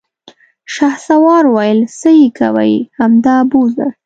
شهسوار 0.73 1.43
وويل: 1.53 1.79
څه 1.99 2.09
يې 2.19 2.27
کوې، 2.39 2.75
همدا 2.99 3.37
بوځه! 3.49 3.87